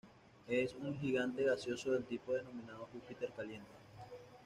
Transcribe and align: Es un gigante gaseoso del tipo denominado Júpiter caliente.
Es 0.47 0.73
un 0.73 0.97
gigante 0.99 1.43
gaseoso 1.43 1.91
del 1.91 2.05
tipo 2.05 2.33
denominado 2.33 2.87
Júpiter 2.91 3.31
caliente. 3.37 3.69